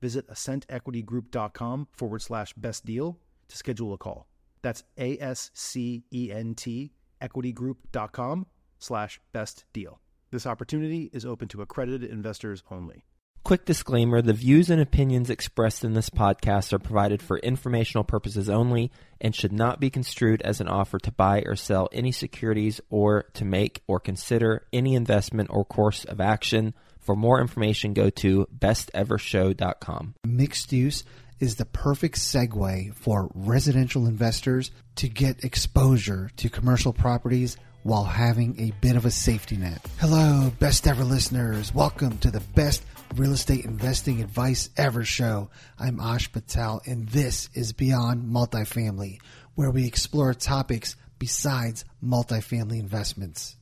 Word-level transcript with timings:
visit 0.00 0.28
ascentequitygroup.com 0.28 1.88
forward 1.92 2.22
slash 2.22 2.52
best 2.54 2.84
deal 2.84 3.18
to 3.48 3.56
schedule 3.56 3.92
a 3.92 3.98
call. 3.98 4.26
That's 4.62 4.84
A 4.98 5.18
S 5.18 5.50
C 5.54 6.04
E 6.12 6.30
N 6.32 6.54
T 6.54 6.92
equitygroup.com 7.20 8.46
slash 8.78 9.20
best 9.32 9.64
deal. 9.72 10.00
This 10.30 10.46
opportunity 10.46 11.10
is 11.12 11.24
open 11.24 11.48
to 11.48 11.62
accredited 11.62 12.10
investors 12.10 12.62
only. 12.70 13.04
Quick 13.44 13.64
disclaimer 13.64 14.20
the 14.20 14.34
views 14.34 14.68
and 14.68 14.80
opinions 14.80 15.30
expressed 15.30 15.82
in 15.82 15.94
this 15.94 16.10
podcast 16.10 16.72
are 16.72 16.78
provided 16.78 17.22
for 17.22 17.38
informational 17.38 18.04
purposes 18.04 18.50
only 18.50 18.92
and 19.22 19.34
should 19.34 19.52
not 19.52 19.80
be 19.80 19.88
construed 19.88 20.42
as 20.42 20.60
an 20.60 20.68
offer 20.68 20.98
to 20.98 21.12
buy 21.12 21.42
or 21.46 21.56
sell 21.56 21.88
any 21.90 22.12
securities 22.12 22.80
or 22.90 23.22
to 23.32 23.46
make 23.46 23.82
or 23.86 24.00
consider 24.00 24.66
any 24.72 24.94
investment 24.94 25.48
or 25.50 25.64
course 25.64 26.04
of 26.04 26.20
action. 26.20 26.74
For 27.08 27.16
more 27.16 27.40
information, 27.40 27.94
go 27.94 28.10
to 28.10 28.46
bestevershow.com. 28.54 30.16
Mixed 30.26 30.72
use 30.74 31.04
is 31.40 31.56
the 31.56 31.64
perfect 31.64 32.16
segue 32.18 32.94
for 32.96 33.30
residential 33.34 34.06
investors 34.06 34.70
to 34.96 35.08
get 35.08 35.42
exposure 35.42 36.30
to 36.36 36.50
commercial 36.50 36.92
properties 36.92 37.56
while 37.82 38.04
having 38.04 38.60
a 38.60 38.72
bit 38.82 38.94
of 38.94 39.06
a 39.06 39.10
safety 39.10 39.56
net. 39.56 39.80
Hello, 40.00 40.52
best 40.58 40.86
ever 40.86 41.02
listeners. 41.02 41.72
Welcome 41.72 42.18
to 42.18 42.30
the 42.30 42.40
best 42.40 42.84
real 43.16 43.32
estate 43.32 43.64
investing 43.64 44.20
advice 44.20 44.68
ever 44.76 45.02
show. 45.02 45.48
I'm 45.78 46.00
Ash 46.00 46.30
Patel, 46.30 46.82
and 46.84 47.08
this 47.08 47.48
is 47.54 47.72
Beyond 47.72 48.30
Multifamily, 48.30 49.22
where 49.54 49.70
we 49.70 49.86
explore 49.86 50.34
topics 50.34 50.94
besides 51.18 51.86
multifamily 52.04 52.78
investments. 52.78 53.56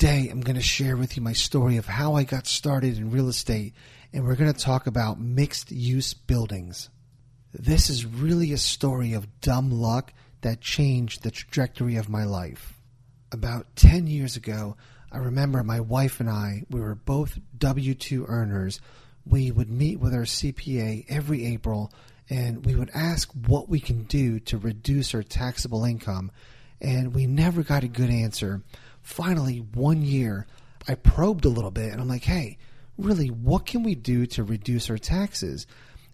Today, 0.00 0.30
I'm 0.30 0.40
going 0.40 0.56
to 0.56 0.62
share 0.62 0.96
with 0.96 1.18
you 1.18 1.22
my 1.22 1.34
story 1.34 1.76
of 1.76 1.84
how 1.84 2.14
I 2.14 2.24
got 2.24 2.46
started 2.46 2.96
in 2.96 3.10
real 3.10 3.28
estate, 3.28 3.74
and 4.14 4.24
we're 4.24 4.34
going 4.34 4.50
to 4.50 4.58
talk 4.58 4.86
about 4.86 5.20
mixed 5.20 5.70
use 5.70 6.14
buildings. 6.14 6.88
This 7.52 7.90
is 7.90 8.06
really 8.06 8.50
a 8.54 8.56
story 8.56 9.12
of 9.12 9.42
dumb 9.42 9.70
luck 9.70 10.14
that 10.40 10.62
changed 10.62 11.22
the 11.22 11.30
trajectory 11.30 11.96
of 11.96 12.08
my 12.08 12.24
life. 12.24 12.80
About 13.30 13.76
10 13.76 14.06
years 14.06 14.36
ago, 14.36 14.74
I 15.12 15.18
remember 15.18 15.62
my 15.62 15.80
wife 15.80 16.18
and 16.18 16.30
I, 16.30 16.64
we 16.70 16.80
were 16.80 16.94
both 16.94 17.38
W 17.58 17.92
2 17.92 18.24
earners. 18.26 18.80
We 19.26 19.50
would 19.50 19.68
meet 19.68 20.00
with 20.00 20.14
our 20.14 20.22
CPA 20.22 21.04
every 21.10 21.44
April 21.44 21.92
and 22.30 22.64
we 22.64 22.74
would 22.74 22.90
ask 22.94 23.30
what 23.46 23.68
we 23.68 23.80
can 23.80 24.04
do 24.04 24.40
to 24.40 24.56
reduce 24.56 25.14
our 25.14 25.22
taxable 25.22 25.84
income, 25.84 26.32
and 26.80 27.14
we 27.14 27.26
never 27.26 27.62
got 27.62 27.84
a 27.84 27.88
good 27.88 28.08
answer. 28.08 28.62
Finally, 29.10 29.58
one 29.74 30.02
year, 30.02 30.46
I 30.86 30.94
probed 30.94 31.44
a 31.44 31.48
little 31.48 31.72
bit 31.72 31.92
and 31.92 32.00
I'm 32.00 32.06
like, 32.06 32.22
hey, 32.22 32.58
really, 32.96 33.26
what 33.26 33.66
can 33.66 33.82
we 33.82 33.96
do 33.96 34.24
to 34.26 34.44
reduce 34.44 34.88
our 34.88 34.98
taxes? 34.98 35.66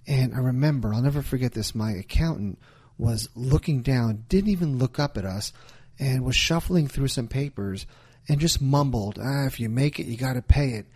And 0.06 0.34
I 0.34 0.38
remember, 0.38 0.94
I'll 0.94 1.02
never 1.02 1.20
forget 1.20 1.52
this, 1.52 1.74
my 1.74 1.92
accountant 1.92 2.58
was 2.96 3.28
looking 3.36 3.82
down, 3.82 4.24
didn't 4.30 4.48
even 4.48 4.78
look 4.78 4.98
up 4.98 5.18
at 5.18 5.26
us, 5.26 5.52
and 5.98 6.24
was 6.24 6.36
shuffling 6.36 6.88
through 6.88 7.08
some 7.08 7.28
papers 7.28 7.84
and 8.30 8.40
just 8.40 8.62
mumbled, 8.62 9.18
ah, 9.20 9.44
if 9.44 9.60
you 9.60 9.68
make 9.68 10.00
it, 10.00 10.06
you 10.06 10.16
got 10.16 10.32
to 10.32 10.42
pay 10.42 10.70
it. 10.70 10.86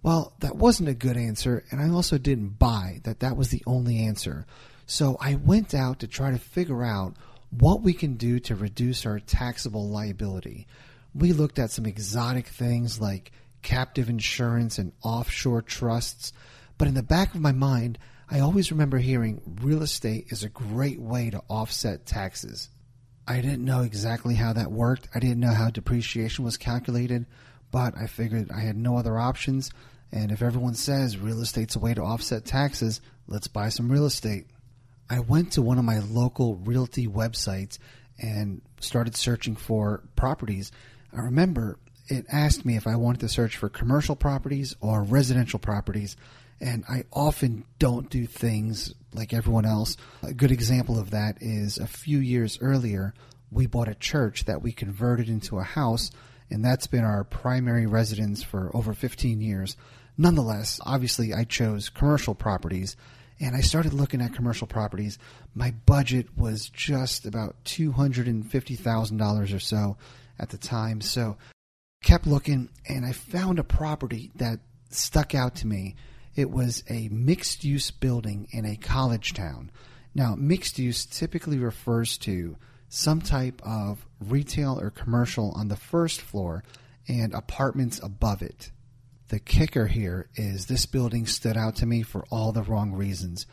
Well, 0.00 0.34
that 0.38 0.54
wasn't 0.54 0.90
a 0.90 0.94
good 0.94 1.16
answer, 1.16 1.64
and 1.72 1.80
I 1.80 1.88
also 1.88 2.18
didn't 2.18 2.60
buy 2.60 3.00
that 3.02 3.18
that 3.18 3.36
was 3.36 3.48
the 3.48 3.64
only 3.66 4.06
answer. 4.06 4.46
So 4.86 5.16
I 5.20 5.34
went 5.34 5.74
out 5.74 5.98
to 5.98 6.06
try 6.06 6.30
to 6.30 6.38
figure 6.38 6.84
out 6.84 7.16
what 7.50 7.82
we 7.82 7.94
can 7.94 8.14
do 8.14 8.38
to 8.38 8.54
reduce 8.54 9.04
our 9.04 9.18
taxable 9.18 9.88
liability. 9.88 10.68
We 11.18 11.32
looked 11.32 11.58
at 11.58 11.72
some 11.72 11.84
exotic 11.84 12.46
things 12.46 13.00
like 13.00 13.32
captive 13.62 14.08
insurance 14.08 14.78
and 14.78 14.92
offshore 15.02 15.62
trusts, 15.62 16.32
but 16.78 16.86
in 16.86 16.94
the 16.94 17.02
back 17.02 17.34
of 17.34 17.40
my 17.40 17.50
mind, 17.50 17.98
I 18.30 18.38
always 18.38 18.70
remember 18.70 18.98
hearing 18.98 19.40
real 19.60 19.82
estate 19.82 20.26
is 20.28 20.44
a 20.44 20.48
great 20.48 21.00
way 21.00 21.30
to 21.30 21.42
offset 21.48 22.06
taxes. 22.06 22.68
I 23.26 23.40
didn't 23.40 23.64
know 23.64 23.82
exactly 23.82 24.36
how 24.36 24.52
that 24.52 24.70
worked. 24.70 25.08
I 25.12 25.18
didn't 25.18 25.40
know 25.40 25.52
how 25.52 25.70
depreciation 25.70 26.44
was 26.44 26.56
calculated, 26.56 27.26
but 27.72 27.96
I 27.96 28.06
figured 28.06 28.52
I 28.52 28.60
had 28.60 28.76
no 28.76 28.96
other 28.96 29.18
options. 29.18 29.72
And 30.12 30.30
if 30.30 30.40
everyone 30.40 30.74
says 30.74 31.18
real 31.18 31.40
estate's 31.40 31.74
a 31.74 31.80
way 31.80 31.94
to 31.94 32.02
offset 32.02 32.44
taxes, 32.44 33.00
let's 33.26 33.48
buy 33.48 33.70
some 33.70 33.90
real 33.90 34.06
estate. 34.06 34.46
I 35.10 35.18
went 35.18 35.52
to 35.52 35.62
one 35.62 35.78
of 35.78 35.84
my 35.84 35.98
local 35.98 36.56
realty 36.56 37.08
websites 37.08 37.78
and 38.18 38.62
started 38.78 39.16
searching 39.16 39.56
for 39.56 40.04
properties. 40.14 40.70
I 41.12 41.20
remember 41.20 41.78
it 42.08 42.26
asked 42.30 42.64
me 42.64 42.76
if 42.76 42.86
I 42.86 42.96
wanted 42.96 43.20
to 43.20 43.28
search 43.28 43.56
for 43.56 43.68
commercial 43.68 44.16
properties 44.16 44.74
or 44.80 45.02
residential 45.02 45.58
properties 45.58 46.16
and 46.60 46.84
I 46.88 47.04
often 47.12 47.64
don't 47.78 48.10
do 48.10 48.26
things 48.26 48.94
like 49.12 49.32
everyone 49.32 49.64
else. 49.64 49.96
A 50.22 50.32
good 50.32 50.50
example 50.50 50.98
of 50.98 51.10
that 51.10 51.38
is 51.40 51.78
a 51.78 51.86
few 51.86 52.18
years 52.18 52.58
earlier, 52.60 53.14
we 53.50 53.66
bought 53.66 53.88
a 53.88 53.94
church 53.94 54.44
that 54.44 54.62
we 54.62 54.72
converted 54.72 55.28
into 55.28 55.58
a 55.58 55.62
house, 55.64 56.10
and 56.50 56.64
that's 56.64 56.86
been 56.86 57.04
our 57.04 57.24
primary 57.24 57.86
residence 57.86 58.42
for 58.42 58.74
over 58.74 58.92
15 58.92 59.40
years. 59.40 59.76
Nonetheless, 60.16 60.80
obviously, 60.84 61.32
I 61.32 61.44
chose 61.44 61.88
commercial 61.88 62.34
properties, 62.34 62.96
and 63.40 63.54
I 63.54 63.60
started 63.60 63.94
looking 63.94 64.20
at 64.20 64.34
commercial 64.34 64.66
properties. 64.66 65.18
My 65.54 65.72
budget 65.86 66.36
was 66.36 66.68
just 66.68 67.24
about 67.24 67.56
$250,000 67.64 69.54
or 69.54 69.60
so 69.60 69.96
at 70.38 70.50
the 70.50 70.58
time, 70.58 71.00
so 71.00 71.36
kept 72.02 72.26
looking, 72.26 72.68
and 72.88 73.04
I 73.04 73.12
found 73.12 73.58
a 73.58 73.64
property 73.64 74.30
that 74.36 74.60
stuck 74.90 75.34
out 75.34 75.56
to 75.56 75.66
me 75.66 75.96
it 76.38 76.50
was 76.52 76.84
a 76.88 77.08
mixed 77.08 77.64
use 77.64 77.90
building 77.90 78.46
in 78.52 78.64
a 78.64 78.76
college 78.76 79.34
town. 79.34 79.72
Now, 80.14 80.36
mixed 80.36 80.78
use 80.78 81.04
typically 81.04 81.58
refers 81.58 82.16
to 82.18 82.56
some 82.88 83.20
type 83.20 83.60
of 83.64 84.06
retail 84.20 84.78
or 84.78 84.90
commercial 84.90 85.50
on 85.56 85.66
the 85.66 85.76
first 85.76 86.20
floor 86.20 86.62
and 87.08 87.34
apartments 87.34 88.00
above 88.00 88.42
it. 88.42 88.70
The 89.30 89.40
kicker 89.40 89.88
here 89.88 90.28
is 90.36 90.66
this 90.66 90.86
building 90.86 91.26
stood 91.26 91.56
out 91.56 91.74
to 91.76 91.86
me 91.86 92.02
for 92.02 92.24
all 92.30 92.52
the 92.52 92.62
wrong 92.62 92.92
reasons. 92.92 93.46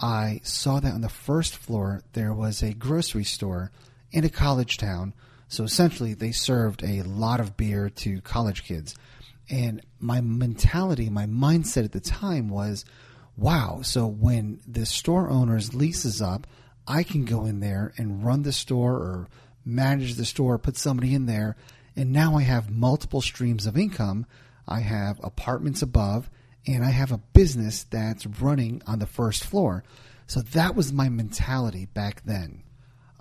I 0.00 0.40
saw 0.42 0.80
that 0.80 0.92
on 0.92 1.02
the 1.02 1.08
first 1.08 1.56
floor 1.56 2.02
there 2.14 2.34
was 2.34 2.62
a 2.62 2.74
grocery 2.74 3.24
store 3.24 3.70
in 4.10 4.24
a 4.24 4.28
college 4.28 4.76
town, 4.76 5.14
so 5.48 5.64
essentially 5.64 6.14
they 6.14 6.32
served 6.32 6.82
a 6.82 7.02
lot 7.02 7.40
of 7.40 7.56
beer 7.56 7.88
to 7.88 8.20
college 8.20 8.64
kids. 8.64 8.94
And 9.50 9.82
my 10.00 10.20
mentality, 10.20 11.10
my 11.10 11.26
mindset 11.26 11.84
at 11.84 11.92
the 11.92 12.00
time 12.00 12.48
was, 12.48 12.84
wow, 13.36 13.80
so 13.82 14.06
when 14.06 14.60
the 14.66 14.86
store 14.86 15.28
owner's 15.28 15.74
lease 15.74 16.04
is 16.04 16.22
up, 16.22 16.46
I 16.86 17.02
can 17.02 17.24
go 17.24 17.44
in 17.44 17.60
there 17.60 17.92
and 17.96 18.24
run 18.24 18.42
the 18.42 18.52
store 18.52 18.94
or 18.94 19.28
manage 19.64 20.14
the 20.14 20.24
store, 20.24 20.58
put 20.58 20.76
somebody 20.76 21.14
in 21.14 21.26
there, 21.26 21.56
and 21.96 22.12
now 22.12 22.36
I 22.36 22.42
have 22.42 22.70
multiple 22.70 23.20
streams 23.20 23.66
of 23.66 23.76
income. 23.76 24.26
I 24.66 24.80
have 24.80 25.20
apartments 25.22 25.82
above, 25.82 26.30
and 26.66 26.84
I 26.84 26.90
have 26.90 27.12
a 27.12 27.18
business 27.18 27.84
that's 27.84 28.26
running 28.26 28.82
on 28.86 28.98
the 28.98 29.06
first 29.06 29.44
floor. 29.44 29.84
So 30.26 30.40
that 30.40 30.74
was 30.74 30.92
my 30.92 31.08
mentality 31.08 31.86
back 31.86 32.22
then. 32.24 32.62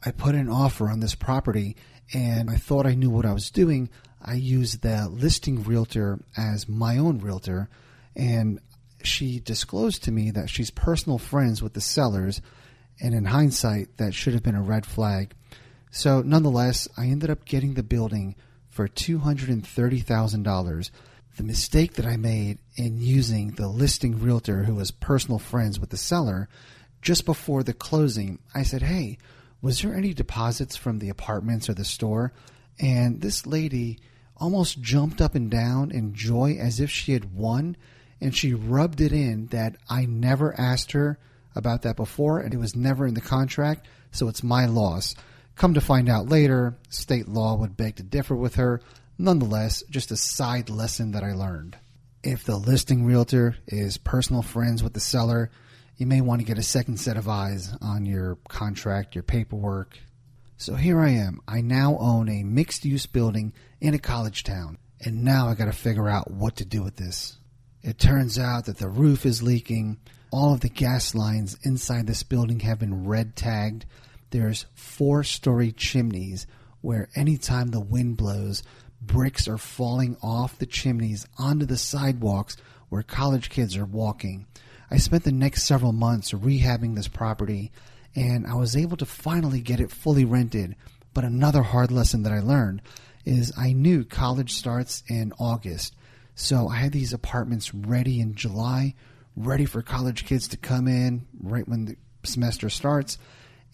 I 0.05 0.11
put 0.11 0.35
an 0.35 0.49
offer 0.49 0.89
on 0.89 0.99
this 0.99 1.15
property 1.15 1.75
and 2.11 2.49
I 2.49 2.55
thought 2.55 2.85
I 2.85 2.95
knew 2.95 3.09
what 3.09 3.25
I 3.25 3.33
was 3.33 3.49
doing. 3.49 3.89
I 4.21 4.35
used 4.35 4.81
the 4.81 5.09
listing 5.09 5.63
realtor 5.63 6.19
as 6.37 6.69
my 6.69 6.97
own 6.97 7.19
realtor, 7.19 7.69
and 8.15 8.59
she 9.03 9.39
disclosed 9.39 10.03
to 10.03 10.11
me 10.11 10.31
that 10.31 10.49
she's 10.49 10.71
personal 10.71 11.17
friends 11.17 11.61
with 11.61 11.73
the 11.73 11.81
sellers, 11.81 12.41
And 13.01 13.15
in 13.15 13.25
hindsight, 13.25 13.97
that 13.97 14.13
should 14.13 14.33
have 14.33 14.43
been 14.43 14.55
a 14.55 14.61
red 14.61 14.85
flag. 14.85 15.33
So, 15.91 16.21
nonetheless, 16.21 16.87
I 16.95 17.07
ended 17.07 17.29
up 17.29 17.43
getting 17.43 17.73
the 17.73 17.83
building 17.83 18.35
for 18.69 18.87
$230,000. 18.87 20.89
The 21.35 21.43
mistake 21.43 21.93
that 21.93 22.05
I 22.05 22.17
made 22.17 22.59
in 22.75 22.99
using 22.99 23.51
the 23.51 23.67
listing 23.67 24.19
realtor 24.19 24.63
who 24.63 24.75
was 24.75 24.91
personal 24.91 25.39
friends 25.39 25.79
with 25.79 25.89
the 25.89 25.97
seller 25.97 26.47
just 27.01 27.25
before 27.25 27.63
the 27.63 27.73
closing, 27.73 28.39
I 28.55 28.63
said, 28.63 28.83
Hey, 28.83 29.17
was 29.63 29.81
there 29.81 29.95
any 29.95 30.13
deposits 30.13 30.75
from 30.75 30.99
the 30.99 31.09
apartments 31.09 31.69
or 31.69 31.73
the 31.73 31.85
store? 31.85 32.33
And 32.79 33.21
this 33.21 33.47
lady 33.47 33.97
almost 34.35 34.81
jumped 34.81 35.21
up 35.21 35.35
and 35.35 35.49
down 35.49 35.89
in 35.89 36.13
joy 36.13 36.57
as 36.59 36.81
if 36.81 36.91
she 36.91 37.13
had 37.13 37.33
won. 37.33 37.77
And 38.19 38.35
she 38.35 38.53
rubbed 38.53 38.99
it 38.99 39.13
in 39.13 39.47
that 39.47 39.77
I 39.89 40.05
never 40.05 40.53
asked 40.59 40.91
her 40.91 41.17
about 41.55 41.83
that 41.83 41.95
before 41.95 42.41
and 42.41 42.53
it 42.53 42.57
was 42.57 42.75
never 42.75 43.07
in 43.07 43.13
the 43.13 43.21
contract, 43.21 43.87
so 44.11 44.27
it's 44.27 44.43
my 44.43 44.65
loss. 44.65 45.15
Come 45.55 45.73
to 45.75 45.81
find 45.81 46.09
out 46.09 46.27
later, 46.27 46.75
state 46.89 47.29
law 47.29 47.55
would 47.55 47.77
beg 47.77 47.95
to 47.97 48.03
differ 48.03 48.35
with 48.35 48.55
her. 48.55 48.81
Nonetheless, 49.17 49.81
just 49.89 50.11
a 50.11 50.17
side 50.17 50.69
lesson 50.69 51.11
that 51.11 51.23
I 51.23 51.33
learned. 51.33 51.77
If 52.21 52.43
the 52.43 52.57
listing 52.57 53.05
realtor 53.05 53.55
is 53.67 53.97
personal 53.97 54.41
friends 54.41 54.83
with 54.83 54.93
the 54.93 54.99
seller, 54.99 55.51
you 56.03 56.07
may 56.07 56.19
want 56.19 56.41
to 56.41 56.45
get 56.45 56.57
a 56.57 56.63
second 56.63 56.97
set 56.97 57.15
of 57.15 57.29
eyes 57.29 57.73
on 57.79 58.05
your 58.05 58.37
contract, 58.49 59.15
your 59.15 59.23
paperwork. 59.23 59.97
So 60.57 60.75
here 60.75 60.99
I 60.99 61.11
am. 61.11 61.39
I 61.47 61.61
now 61.61 61.97
own 61.97 62.27
a 62.27 62.43
mixed 62.43 62.83
use 62.83 63.05
building 63.05 63.53
in 63.79 63.93
a 63.93 63.99
college 63.99 64.43
town, 64.43 64.79
and 64.99 65.23
now 65.23 65.47
I 65.47 65.55
got 65.55 65.67
to 65.67 65.71
figure 65.71 66.09
out 66.09 66.29
what 66.29 66.57
to 66.57 66.65
do 66.65 66.83
with 66.83 66.97
this. 66.97 67.37
It 67.81 67.99
turns 67.99 68.37
out 68.37 68.65
that 68.65 68.79
the 68.79 68.89
roof 68.89 69.25
is 69.25 69.41
leaking. 69.41 69.97
All 70.29 70.53
of 70.53 70.59
the 70.59 70.67
gas 70.67 71.15
lines 71.15 71.57
inside 71.63 72.05
this 72.05 72.23
building 72.23 72.59
have 72.59 72.79
been 72.79 73.07
red 73.07 73.37
tagged. 73.37 73.85
There's 74.31 74.65
four 74.75 75.23
story 75.23 75.71
chimneys 75.71 76.45
where 76.81 77.07
anytime 77.15 77.69
the 77.69 77.79
wind 77.79 78.17
blows, 78.17 78.61
bricks 79.01 79.47
are 79.47 79.57
falling 79.57 80.17
off 80.21 80.59
the 80.59 80.65
chimneys 80.65 81.25
onto 81.37 81.65
the 81.65 81.77
sidewalks 81.77 82.57
where 82.89 83.03
college 83.03 83.49
kids 83.49 83.77
are 83.77 83.85
walking. 83.85 84.47
I 84.91 84.97
spent 84.97 85.23
the 85.23 85.31
next 85.31 85.63
several 85.63 85.93
months 85.93 86.31
rehabbing 86.31 86.95
this 86.95 87.07
property 87.07 87.71
and 88.15 88.45
I 88.45 88.55
was 88.55 88.75
able 88.75 88.97
to 88.97 89.05
finally 89.05 89.61
get 89.61 89.79
it 89.79 89.91
fully 89.91 90.25
rented. 90.25 90.75
But 91.13 91.23
another 91.23 91.63
hard 91.63 91.91
lesson 91.91 92.23
that 92.23 92.33
I 92.33 92.39
learned 92.39 92.81
is 93.25 93.53
I 93.57 93.73
knew 93.73 94.03
college 94.03 94.53
starts 94.53 95.03
in 95.07 95.33
August. 95.39 95.95
So 96.35 96.67
I 96.67 96.77
had 96.77 96.91
these 96.91 97.13
apartments 97.13 97.73
ready 97.73 98.19
in 98.19 98.35
July, 98.35 98.95
ready 99.35 99.65
for 99.65 99.81
college 99.81 100.25
kids 100.25 100.47
to 100.49 100.57
come 100.57 100.87
in 100.87 101.27
right 101.39 101.67
when 101.67 101.85
the 101.85 101.95
semester 102.23 102.69
starts, 102.69 103.17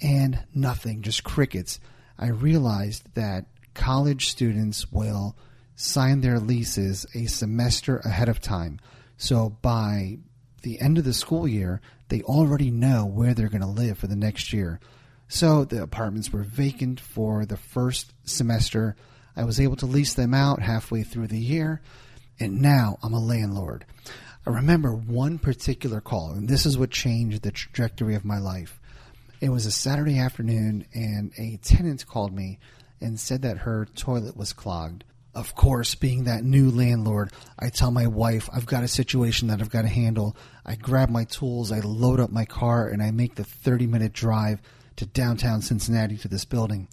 and 0.01 0.39
nothing, 0.53 1.01
just 1.01 1.23
crickets. 1.23 1.79
I 2.17 2.27
realized 2.27 3.13
that 3.15 3.45
college 3.73 4.29
students 4.29 4.91
will 4.91 5.37
sign 5.75 6.21
their 6.21 6.39
leases 6.39 7.05
a 7.15 7.25
semester 7.25 7.97
ahead 7.99 8.27
of 8.27 8.41
time. 8.41 8.79
So 9.17 9.49
by 9.49 10.19
the 10.61 10.79
end 10.79 10.97
of 10.97 11.03
the 11.03 11.13
school 11.13 11.47
year, 11.47 11.81
they 12.09 12.21
already 12.21 12.71
know 12.71 13.05
where 13.05 13.33
they're 13.33 13.49
going 13.49 13.61
to 13.61 13.67
live 13.67 13.97
for 13.97 14.07
the 14.07 14.15
next 14.15 14.53
year. 14.53 14.79
So 15.27 15.63
the 15.63 15.83
apartments 15.83 16.31
were 16.33 16.43
vacant 16.43 16.99
for 16.99 17.45
the 17.45 17.57
first 17.57 18.13
semester. 18.23 18.95
I 19.35 19.43
was 19.43 19.59
able 19.59 19.75
to 19.77 19.85
lease 19.85 20.15
them 20.15 20.33
out 20.33 20.61
halfway 20.61 21.03
through 21.03 21.27
the 21.27 21.39
year, 21.39 21.81
and 22.39 22.61
now 22.61 22.97
I'm 23.03 23.13
a 23.13 23.19
landlord. 23.19 23.85
I 24.45 24.49
remember 24.49 24.91
one 24.91 25.37
particular 25.37 26.01
call, 26.01 26.31
and 26.31 26.47
this 26.47 26.65
is 26.65 26.77
what 26.77 26.89
changed 26.89 27.43
the 27.43 27.51
trajectory 27.51 28.15
of 28.15 28.25
my 28.25 28.39
life. 28.39 28.79
It 29.39 29.49
was 29.49 29.65
a 29.65 29.71
Saturday 29.71 30.17
afternoon, 30.17 30.85
and 30.93 31.31
a 31.37 31.57
tenant 31.57 32.07
called 32.07 32.33
me 32.33 32.57
and 32.99 33.19
said 33.19 33.43
that 33.43 33.59
her 33.59 33.85
toilet 33.95 34.35
was 34.35 34.51
clogged. 34.51 35.03
Of 35.39 35.55
course, 35.55 35.95
being 35.95 36.25
that 36.25 36.43
new 36.43 36.69
landlord, 36.69 37.31
I 37.57 37.69
tell 37.69 37.91
my 37.91 38.07
wife 38.07 38.49
I've 38.51 38.65
got 38.65 38.83
a 38.83 38.89
situation 38.89 39.47
that 39.47 39.61
I've 39.61 39.69
got 39.69 39.83
to 39.83 39.87
handle. 39.87 40.35
I 40.65 40.75
grab 40.75 41.09
my 41.09 41.23
tools, 41.23 41.71
I 41.71 41.79
load 41.79 42.19
up 42.19 42.29
my 42.29 42.43
car, 42.43 42.89
and 42.89 43.01
I 43.01 43.11
make 43.11 43.35
the 43.35 43.45
30 43.45 43.87
minute 43.87 44.11
drive 44.11 44.61
to 44.97 45.05
downtown 45.05 45.61
Cincinnati 45.61 46.17
to 46.17 46.27
this 46.27 46.43
building. 46.43 46.89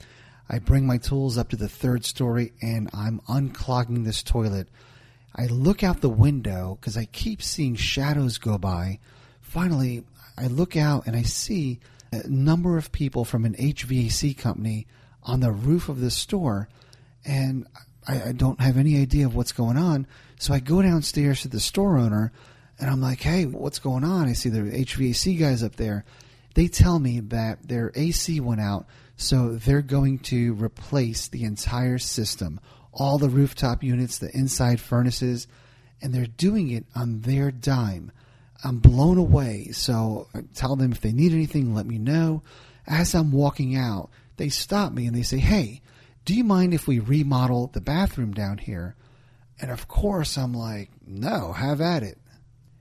I 0.49 0.61
bring 0.61 0.87
my 0.87 0.97
tools 0.97 1.37
up 1.37 1.49
to 1.49 1.57
the 1.57 1.69
third 1.69 2.05
story 2.05 2.53
and 2.63 2.89
I'm 2.95 3.21
unclogging 3.29 4.05
this 4.05 4.23
toilet. 4.23 4.69
I 5.35 5.47
look 5.47 5.83
out 5.83 6.01
the 6.01 6.09
window 6.09 6.79
because 6.81 6.97
I 6.97 7.07
keep 7.07 7.43
seeing 7.43 7.75
shadows 7.75 8.39
go 8.39 8.59
by. 8.59 9.01
Finally, 9.41 10.05
I 10.39 10.47
look 10.47 10.77
out 10.77 11.09
and 11.09 11.17
I 11.17 11.23
see 11.23 11.81
a 12.13 12.29
number 12.29 12.79
of 12.79 12.93
people 12.93 13.25
from 13.25 13.45
an 13.45 13.57
HVAC 13.57 14.39
company 14.39 14.87
on 15.25 15.41
the 15.41 15.51
roof 15.51 15.89
of 15.89 15.99
the 15.99 16.13
store. 16.13 16.69
And 17.25 17.67
I, 18.07 18.29
I 18.29 18.33
don't 18.33 18.61
have 18.61 18.77
any 18.77 19.01
idea 19.01 19.27
of 19.27 19.35
what's 19.35 19.53
going 19.53 19.77
on. 19.77 20.07
So 20.39 20.55
I 20.55 20.61
go 20.61 20.83
downstairs 20.83 21.43
to 21.43 21.49
the 21.49 21.61
store 21.61 21.99
owner 21.99 22.33
and 22.79 22.91
I'm 22.91 23.01
like, 23.01 23.21
hey, 23.21 23.47
what's 23.47 23.79
going 23.79 24.05
on? 24.05 24.29
I 24.29 24.35
see 24.35 24.51
the 24.51 24.61
HVAC 24.61 25.39
guys 25.39 25.63
up 25.63 25.77
there. 25.77 26.05
They 26.55 26.69
tell 26.69 26.99
me 26.99 27.21
that 27.21 27.69
their 27.69 27.93
AC 27.95 28.41
went 28.41 28.61
out, 28.61 28.87
so 29.17 29.57
they're 29.57 29.83
going 29.83 30.19
to 30.21 30.55
replace 30.55 31.29
the 31.29 31.45
entire 31.45 31.99
system, 31.99 32.61
all 32.93 33.19
the 33.19 33.29
rooftop 33.29 33.83
units, 33.83 34.19
the 34.19 34.35
inside 34.35 34.81
furnaces, 34.81 35.49
and 36.01 36.15
they're 36.15 36.27
doing 36.27 36.71
it 36.71 36.87
on 36.95 37.21
their 37.21 37.51
dime. 37.51 38.11
I'm 38.65 38.79
blown 38.79 39.19
away. 39.19 39.69
So 39.73 40.29
I 40.35 40.41
tell 40.55 40.77
them 40.77 40.93
if 40.93 41.01
they 41.01 41.13
need 41.13 41.33
anything, 41.33 41.75
let 41.75 41.87
me 41.87 41.99
know. 41.99 42.43
As 42.87 43.15
I'm 43.15 43.33
walking 43.33 43.77
out, 43.77 44.11
they 44.37 44.49
stop 44.49 44.93
me 44.93 45.07
and 45.07 45.15
they 45.15 45.23
say, 45.23 45.39
hey, 45.39 45.83
do 46.27 46.35
you 46.35 46.45
mind 46.45 46.75
if 46.75 46.89
we 46.89 46.99
remodel 46.99 47.69
the 47.69 47.81
bathroom 47.81 48.33
down 48.33 48.59
here? 48.59 48.97
And 49.61 49.71
of 49.71 49.87
course, 49.87 50.37
I'm 50.37 50.53
like, 50.53 50.91
no, 51.07 51.53
have 51.53 51.81
at 51.81 52.03
it. 52.03 52.19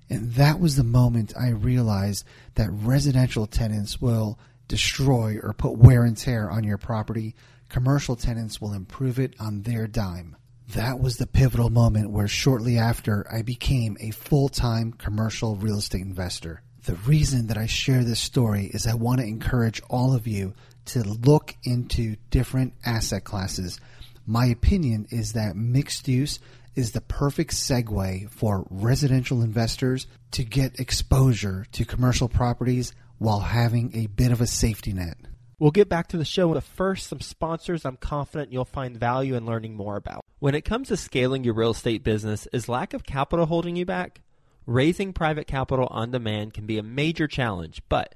And 0.09 0.33
that 0.33 0.59
was 0.59 0.75
the 0.75 0.83
moment 0.83 1.33
I 1.39 1.49
realized 1.49 2.25
that 2.55 2.71
residential 2.71 3.45
tenants 3.45 4.01
will 4.01 4.39
destroy 4.67 5.37
or 5.41 5.53
put 5.53 5.77
wear 5.77 6.03
and 6.03 6.17
tear 6.17 6.49
on 6.49 6.63
your 6.63 6.79
property. 6.79 7.35
Commercial 7.69 8.15
tenants 8.15 8.59
will 8.59 8.73
improve 8.73 9.19
it 9.19 9.35
on 9.39 9.61
their 9.61 9.85
dime. 9.85 10.35
That 10.69 10.99
was 10.99 11.17
the 11.17 11.27
pivotal 11.27 11.69
moment 11.69 12.09
where 12.09 12.27
shortly 12.27 12.79
after 12.79 13.31
I 13.31 13.43
became 13.43 13.95
a 13.99 14.09
full 14.09 14.49
time 14.49 14.91
commercial 14.91 15.55
real 15.55 15.77
estate 15.77 16.01
investor. 16.01 16.63
The 16.85 16.95
reason 16.95 17.47
that 17.47 17.57
I 17.59 17.67
share 17.67 18.03
this 18.03 18.19
story 18.19 18.65
is 18.65 18.87
I 18.87 18.95
want 18.95 19.19
to 19.19 19.27
encourage 19.27 19.83
all 19.87 20.15
of 20.15 20.25
you 20.25 20.55
to 20.85 21.03
look 21.03 21.55
into 21.63 22.15
different 22.29 22.73
asset 22.85 23.23
classes. 23.23 23.79
My 24.25 24.45
opinion 24.45 25.07
is 25.11 25.33
that 25.33 25.55
mixed 25.55 26.07
use 26.07 26.39
is 26.75 26.91
the 26.91 27.01
perfect 27.01 27.51
segue 27.51 28.29
for 28.29 28.65
residential 28.69 29.41
investors 29.41 30.07
to 30.31 30.43
get 30.43 30.79
exposure 30.79 31.65
to 31.71 31.85
commercial 31.85 32.27
properties 32.27 32.93
while 33.17 33.39
having 33.39 33.95
a 33.95 34.07
bit 34.07 34.31
of 34.31 34.41
a 34.41 34.47
safety 34.47 34.93
net. 34.93 35.17
We'll 35.57 35.71
get 35.71 35.87
back 35.87 36.07
to 36.07 36.17
the 36.17 36.25
show, 36.25 36.53
but 36.53 36.63
first, 36.63 37.07
some 37.07 37.21
sponsors 37.21 37.85
I'm 37.85 37.95
confident 37.95 38.51
you'll 38.51 38.65
find 38.65 38.97
value 38.97 39.35
in 39.35 39.45
learning 39.45 39.75
more 39.75 39.95
about. 39.95 40.21
When 40.39 40.53
it 40.53 40.65
comes 40.65 40.89
to 40.89 40.97
scaling 40.97 41.45
your 41.45 41.53
real 41.53 41.71
estate 41.71 42.03
business, 42.03 42.45
is 42.51 42.67
lack 42.67 42.93
of 42.93 43.05
capital 43.05 43.45
holding 43.45 43.77
you 43.77 43.85
back? 43.85 44.21
Raising 44.65 45.13
private 45.13 45.47
capital 45.47 45.87
on 45.89 46.11
demand 46.11 46.53
can 46.53 46.65
be 46.65 46.77
a 46.77 46.83
major 46.83 47.27
challenge, 47.27 47.81
but 47.87 48.15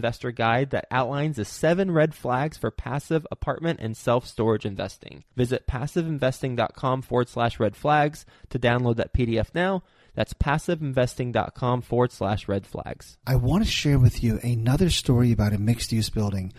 investor 0.00 0.32
guide 0.32 0.70
that 0.70 0.86
outlines 0.90 1.36
the 1.36 1.44
seven 1.44 1.90
red 1.90 2.14
flags 2.14 2.56
for 2.56 2.70
passive 2.70 3.26
apartment 3.30 3.80
and 3.80 3.96
self 3.96 4.26
storage 4.26 4.64
investing. 4.64 5.24
Visit 5.36 5.66
passiveinvesting.com 5.66 7.02
forward 7.02 7.28
slash 7.28 7.60
red 7.60 7.76
flags 7.76 8.24
to 8.48 8.58
download 8.58 8.96
that 8.96 9.12
PDF 9.12 9.54
now. 9.54 9.82
That's 10.14 10.34
passiveinvesting.com 10.34 11.82
forward 11.82 12.12
slash 12.12 12.48
red 12.48 12.66
flags. 12.66 13.18
I 13.26 13.36
want 13.36 13.64
to 13.64 13.70
share 13.70 13.98
with 13.98 14.24
you 14.24 14.38
another 14.42 14.90
story 14.90 15.32
about 15.32 15.52
a 15.52 15.58
mixed 15.58 15.92
use 15.92 16.10
building. 16.10 16.52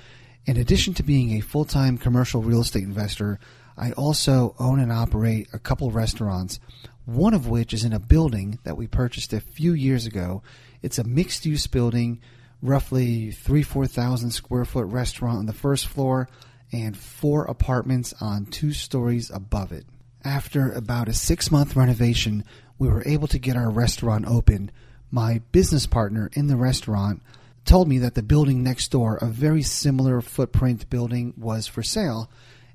In 0.46 0.58
addition 0.58 0.94
to 0.96 1.04
being 1.04 1.32
a 1.38 1.42
full 1.42 1.66
time 1.66 1.98
commercial 1.98 2.42
real 2.42 2.62
estate 2.62 2.84
investor, 2.84 3.40
I 3.78 3.92
also 3.94 4.56
own 4.60 4.80
and 4.80 4.92
operate 4.92 5.48
a 5.54 5.60
couple 5.60 5.92
restaurants, 5.92 6.60
one 7.06 7.34
of 7.34 7.48
which 7.48 7.74
is 7.74 7.84
in 7.84 7.94
a 7.94 8.00
building 8.00 8.60
that 8.64 8.78
we 8.78 8.88
purchased 8.88 9.34
a 9.34 9.42
few 9.42 9.74
years 9.74 10.06
ago. 10.06 10.44
It's 10.82 10.98
a 10.98 11.04
mixed 11.04 11.46
use 11.46 11.68
building, 11.68 12.22
roughly 12.62 13.32
three, 13.32 13.64
4,000 13.64 14.32
square 14.32 14.66
foot 14.66 14.88
restaurant 14.88 15.40
on 15.40 15.46
the 15.46 15.54
first 15.54 15.88
floor 15.88 16.30
and 16.72 16.98
four 16.98 17.46
apartments 17.46 18.14
on 18.22 18.46
two 18.46 18.72
stories 18.72 19.30
above 19.30 19.72
it. 19.72 19.86
After 20.24 20.72
about 20.72 21.10
a 21.10 21.14
six 21.14 21.52
month 21.52 21.76
renovation, 21.76 22.46
we 22.78 22.88
were 22.88 23.04
able 23.06 23.28
to 23.28 23.40
get 23.40 23.56
our 23.56 23.70
restaurant 23.70 24.26
open. 24.28 24.72
My 25.10 25.42
business 25.52 25.86
partner 25.86 26.30
in 26.34 26.48
the 26.48 26.56
restaurant 26.56 27.22
told 27.66 27.88
me 27.88 27.98
that 28.00 28.16
the 28.16 28.24
building 28.24 28.64
next 28.64 28.90
door, 28.90 29.18
a 29.18 29.28
very 29.28 29.62
similar 29.62 30.22
footprint 30.22 30.90
building, 30.90 31.34
was 31.38 31.68
for 31.68 31.84
sale, 31.84 32.30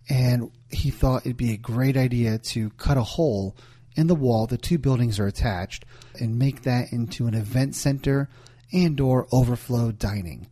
and 0.09 0.51
he 0.71 0.91
thought 0.91 1.25
it'd 1.25 1.37
be 1.37 1.53
a 1.53 1.57
great 1.57 1.97
idea 1.97 2.39
to 2.39 2.71
cut 2.71 2.97
a 2.97 3.03
hole 3.03 3.57
in 3.97 4.07
the 4.07 4.15
wall. 4.15 4.47
The 4.47 4.59
two 4.59 4.79
buildings 4.79 5.19
are 5.19 5.27
attached, 5.27 5.85
and 6.21 6.39
make 6.39 6.63
that 6.63 6.93
into 6.93 7.27
an 7.27 7.35
event 7.35 7.75
center 7.75 8.29
and/or 8.73 9.27
overflow 9.33 9.93
dining. 9.93 10.49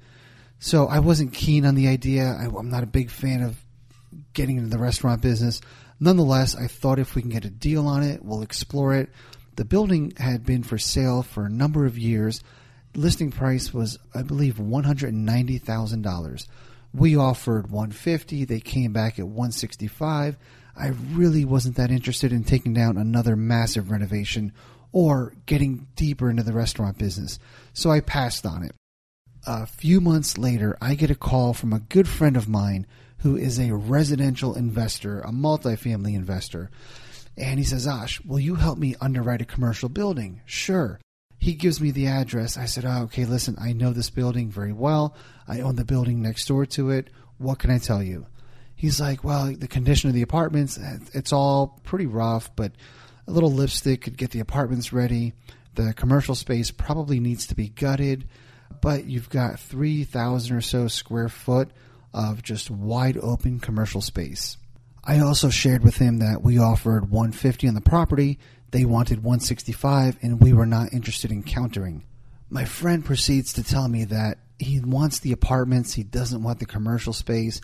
So 0.59 0.87
I 0.87 1.01
wasn't 1.01 1.35
keen 1.35 1.67
on 1.67 1.75
the 1.75 1.89
idea. 1.89 2.25
I, 2.25 2.47
I'm 2.47 2.71
not 2.71 2.83
a 2.83 2.87
big 2.87 3.11
fan 3.11 3.43
of 3.43 3.57
getting 4.33 4.57
into 4.59 4.71
the 4.71 4.83
restaurant 4.83 5.21
business. 5.21 5.61
Nonetheless, 6.01 6.57
I 6.57 6.67
thought 6.67 6.99
if 6.99 7.15
we 7.15 7.23
can 7.23 7.31
get 7.31 7.45
a 7.45 7.51
deal 7.51 7.87
on 7.87 8.03
it, 8.03 8.25
we'll 8.25 8.43
explore 8.43 8.95
it. 8.95 9.11
The 9.57 9.65
building 9.65 10.13
had 10.17 10.45
been 10.45 10.63
for 10.63 10.79
sale 10.79 11.23
for 11.23 11.47
a 11.47 11.51
number 11.51 11.87
of 11.87 11.99
years. 11.99 12.43
Listing 12.97 13.31
price 13.31 13.73
was, 13.73 13.99
I 14.15 14.23
believe, 14.23 14.59
one 14.59 14.85
hundred 14.85 15.15
ninety 15.15 15.59
thousand 15.59 16.03
dollars. 16.03 16.49
We 16.93 17.17
offered 17.17 17.71
one 17.71 17.91
fifty. 17.91 18.45
They 18.45 18.61
came 18.61 18.93
back 18.93 19.19
at 19.19 19.27
one 19.27 19.53
sixty 19.53 19.87
five. 19.87 20.37
I 20.77 20.89
really 21.13 21.45
wasn't 21.45 21.77
that 21.77 21.91
interested 21.91 22.33
in 22.33 22.43
taking 22.43 22.75
down 22.75 22.97
another 22.97 23.37
massive 23.37 23.91
renovation 23.91 24.53
or 24.95 25.35
getting 25.45 25.89
deeper 25.97 26.31
into 26.31 26.45
the 26.45 26.53
restaurant 26.53 26.97
business, 26.97 27.41
so 27.73 27.91
I 27.91 27.99
passed 27.99 28.47
on 28.47 28.63
it. 28.63 28.73
A 29.45 29.67
few 29.67 30.01
months 30.01 30.39
later, 30.39 30.79
I 30.81 30.95
get 30.95 31.11
a 31.11 31.17
call 31.17 31.53
from 31.53 31.73
a 31.73 31.81
good 31.81 32.07
friend 32.07 32.37
of 32.37 32.49
mine 32.49 32.87
who 33.19 33.37
is 33.37 33.59
a 33.59 33.75
residential 33.75 34.55
investor, 34.55 35.21
a 35.21 35.33
multifamily 35.33 36.15
investor. 36.15 36.71
And 37.37 37.59
he 37.59 37.65
says, 37.65 37.89
Ash, 37.89 38.21
will 38.21 38.39
you 38.39 38.55
help 38.55 38.79
me 38.79 38.95
underwrite 39.01 39.43
a 39.43 39.45
commercial 39.45 39.89
building? 39.89 40.43
Sure. 40.47 41.01
He 41.39 41.55
gives 41.55 41.81
me 41.81 41.91
the 41.91 42.07
address. 42.07 42.57
I 42.57 42.67
said, 42.67 42.85
oh, 42.85 43.03
okay, 43.03 43.25
listen, 43.25 43.57
I 43.61 43.73
know 43.73 43.93
this 43.93 44.11
building 44.11 44.49
very 44.49 44.73
well. 44.73 45.17
I 45.49 45.61
own 45.61 45.75
the 45.75 45.85
building 45.85 46.23
next 46.23 46.47
door 46.47 46.67
to 46.67 46.91
it. 46.91 47.11
What 47.39 47.59
can 47.59 47.73
I 47.73 47.79
tell 47.79 48.03
you? 48.03 48.27
He's 48.77 49.01
like, 49.01 49.25
well, 49.25 49.53
the 49.53 49.67
condition 49.67 50.09
of 50.09 50.15
the 50.15 50.23
apartments, 50.23 50.79
eh, 50.79 50.99
it's 51.13 51.33
all 51.33 51.81
pretty 51.83 52.07
rough, 52.07 52.55
but 52.55 52.73
a 53.27 53.31
little 53.31 53.53
lipstick 53.53 54.03
could 54.03 54.17
get 54.17 54.31
the 54.31 54.41
apartments 54.41 54.93
ready. 54.93 55.33
The 55.75 55.95
commercial 55.95 56.35
space 56.35 56.71
probably 56.71 57.21
needs 57.21 57.47
to 57.49 57.55
be 57.55 57.69
gutted, 57.69 58.29
but 58.81 59.07
you've 59.07 59.31
got 59.31 59.59
3,000 59.61 60.57
or 60.57 60.61
so 60.61 60.89
square 60.89 61.29
foot 61.29 61.71
of 62.13 62.43
just 62.43 62.71
wide 62.71 63.19
open 63.19 63.59
commercial 63.59 64.01
space. 64.01 64.57
I 65.03 65.21
also 65.21 65.51
shared 65.51 65.83
with 65.83 65.97
him 65.97 66.19
that 66.19 66.43
we 66.43 66.59
offered 66.59 67.11
150 67.11 67.69
on 67.69 67.75
the 67.75 67.81
property, 67.81 68.39
they 68.71 68.85
wanted 68.85 69.19
165 69.19 70.19
and 70.23 70.41
we 70.41 70.53
were 70.53 70.67
not 70.67 70.93
interested 70.93 71.31
in 71.31 71.43
countering. 71.43 72.05
My 72.51 72.65
friend 72.65 73.05
proceeds 73.05 73.53
to 73.55 73.63
tell 73.63 73.89
me 73.89 74.05
that 74.07 74.39
he 74.59 74.81
wants 74.81 75.19
the 75.21 75.33
apartments, 75.33 75.95
he 75.95 76.03
doesn't 76.03 76.43
want 76.43 76.59
the 76.59 76.67
commercial 76.67 77.13
space. 77.13 77.61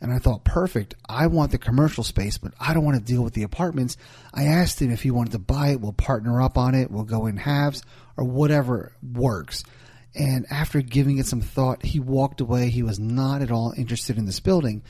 And 0.00 0.12
I 0.12 0.18
thought, 0.18 0.44
perfect. 0.44 0.94
I 1.08 1.26
want 1.28 1.50
the 1.50 1.58
commercial 1.58 2.04
space, 2.04 2.36
but 2.36 2.52
I 2.60 2.74
don't 2.74 2.84
want 2.84 2.98
to 2.98 3.12
deal 3.12 3.22
with 3.22 3.34
the 3.34 3.42
apartments. 3.42 3.96
I 4.34 4.44
asked 4.44 4.80
him 4.80 4.90
if 4.90 5.02
he 5.02 5.10
wanted 5.10 5.32
to 5.32 5.38
buy 5.38 5.68
it. 5.68 5.80
We'll 5.80 5.92
partner 5.92 6.42
up 6.42 6.58
on 6.58 6.74
it. 6.74 6.90
We'll 6.90 7.04
go 7.04 7.26
in 7.26 7.36
halves 7.36 7.82
or 8.16 8.24
whatever 8.24 8.92
works. 9.02 9.64
And 10.14 10.46
after 10.50 10.80
giving 10.80 11.18
it 11.18 11.26
some 11.26 11.40
thought, 11.40 11.84
he 11.84 12.00
walked 12.00 12.40
away. 12.40 12.68
He 12.68 12.82
was 12.82 12.98
not 12.98 13.42
at 13.42 13.50
all 13.50 13.72
interested 13.76 14.18
in 14.18 14.26
this 14.26 14.40
building. 14.40 14.82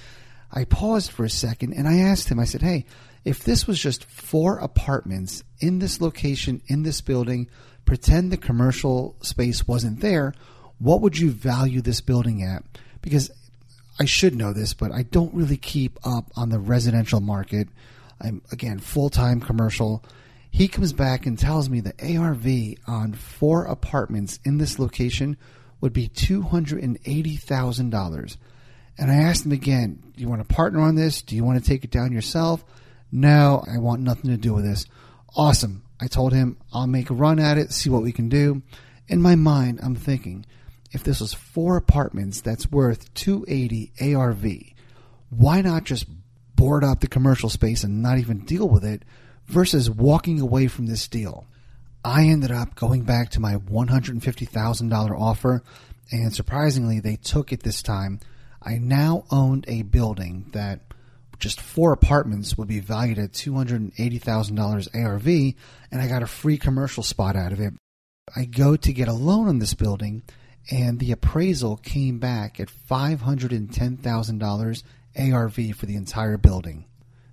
I 0.53 0.65
paused 0.65 1.11
for 1.11 1.25
a 1.25 1.31
second 1.31 1.73
and 1.73 1.89
I 1.89 1.99
asked 1.99 2.29
him, 2.29 2.39
I 2.39 2.45
said, 2.45 2.63
hey, 2.63 2.85
if 3.25 3.43
this 3.43 3.67
was 3.67 3.81
just 3.81 4.05
four 4.05 4.59
apartments 4.59 5.43
in 5.59 5.79
this 5.79 6.01
location, 6.01 6.61
in 6.67 6.83
this 6.83 7.01
building, 7.01 7.49
pretend 7.85 8.31
the 8.31 8.37
commercial 8.37 9.17
space 9.23 9.67
wasn't 9.67 10.01
there, 10.01 10.35
what 10.79 11.01
would 11.01 11.19
you 11.19 11.31
value 11.31 11.81
this 11.81 12.01
building 12.01 12.43
at? 12.43 12.63
Because 13.01 13.31
I 13.99 14.05
should 14.07 14.35
know 14.35 14.53
this, 14.53 14.75
but 14.75 14.93
I 14.93 15.03
don't 15.03 15.33
really 15.35 15.57
keep 15.57 15.99
up 16.05 16.31
on 16.37 16.51
the 16.51 16.59
residential 16.59 17.21
market. 17.21 17.69
I'm, 18.21 18.43
again, 18.51 18.79
full 18.79 19.09
time 19.11 19.41
commercial. 19.41 20.05
He 20.51 20.69
comes 20.69 20.93
back 20.93 21.27
and 21.27 21.39
tells 21.39 21.69
me 21.69 21.81
the 21.81 21.95
ARV 22.01 22.47
on 22.87 23.13
four 23.13 23.65
apartments 23.65 24.39
in 24.45 24.59
this 24.59 24.79
location 24.79 25.37
would 25.81 25.93
be 25.93 26.09
$280,000. 26.09 28.37
And 28.97 29.11
I 29.11 29.17
asked 29.17 29.45
him 29.45 29.51
again, 29.53 30.01
Do 30.15 30.23
you 30.23 30.29
want 30.29 30.47
to 30.47 30.55
partner 30.55 30.81
on 30.81 30.95
this? 30.95 31.23
Do 31.23 31.35
you 31.37 31.45
want 31.45 31.63
to 31.63 31.69
take 31.69 31.85
it 31.85 31.91
down 31.91 32.13
yourself? 32.13 32.65
No, 33.11 33.65
I 33.73 33.79
want 33.79 34.03
nothing 34.03 34.31
to 34.31 34.37
do 34.37 34.55
with 34.55 34.65
this. 34.65 34.87
Awesome. 35.37 35.83
I 36.01 36.07
told 36.07 36.33
him 36.33 36.57
I'll 36.73 36.87
make 36.87 37.11
a 37.11 37.15
run 37.15 37.39
at 37.39 37.59
it, 37.59 37.73
see 37.73 37.91
what 37.91 38.03
we 38.03 38.13
can 38.13 38.29
do. 38.29 38.63
In 39.09 39.21
my 39.21 39.35
mind, 39.35 39.81
I'm 39.83 39.95
thinking, 39.95 40.47
if 40.95 41.03
this 41.05 41.21
was 41.21 41.35
four 41.35 41.77
apartments 41.77 42.41
that's 42.41 42.71
worth 42.71 43.13
280 43.15 44.15
ARV, 44.15 44.47
why 45.31 45.61
not 45.61 45.85
just 45.85 46.07
board 46.55 46.85
up 46.85 47.01
the 47.01 47.09
commercial 47.09 47.49
space 47.49 47.83
and 47.83 48.01
not 48.03 48.19
even 48.19 48.45
deal 48.45 48.69
with 48.69 48.85
it 48.85 49.03
versus 49.47 49.91
walking 49.91 50.41
away 50.41 50.69
from 50.69 50.87
this 50.87 51.09
deal? 51.09 51.47
I 52.05 52.27
ended 52.27 52.53
up 52.53 52.75
going 52.75 53.03
back 53.03 53.31
to 53.31 53.41
my 53.41 53.57
$150,000 53.57 55.21
offer, 55.21 55.63
and 56.13 56.35
surprisingly, 56.35 57.01
they 57.01 57.17
took 57.17 57.53
it 57.53 57.63
this 57.63 57.83
time 57.83 58.21
I 58.63 58.79
now 58.79 59.25
owned 59.31 59.67
a 59.69 59.83
building 59.83 60.47
that 60.53 60.81
just 61.39 61.61
four 61.61 61.93
apartments 61.93 62.57
would 62.57 62.69
be 62.69 62.81
valued 62.81 63.19
at 63.19 63.33
$280,000 63.33 64.89
ARV, 64.95 65.27
and 65.91 66.01
I 66.01 66.09
got 66.09 66.23
a 66.23 66.27
free 66.27 66.57
commercial 66.57 67.03
spot 67.03 67.37
out 67.37 67.53
of 67.53 67.61
it. 67.61 67.75
I 68.35 68.47
go 68.47 68.77
to 68.77 68.93
get 68.93 69.09
a 69.09 69.13
loan 69.13 69.49
on 69.49 69.59
this 69.59 69.75
building, 69.75 70.23
and 70.71 70.99
the 70.99 71.13
appraisal 71.13 71.77
came 71.77 72.19
back 72.19 72.59
at 72.61 72.71
$510,000 72.91 74.83
ARV 75.17 75.55
for 75.77 75.87
the 75.87 75.97
entire 75.97 76.37
building. 76.37 76.87